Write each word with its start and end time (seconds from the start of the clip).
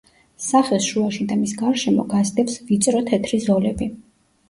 სახეს 0.45 0.87
შუაში 0.93 1.27
და 1.33 1.37
მის 1.43 1.53
გარშემო 1.61 2.07
გასდევს 2.17 2.59
ვიწრო 2.73 3.07
თეთრი 3.15 3.45
ზოლები. 3.49 3.95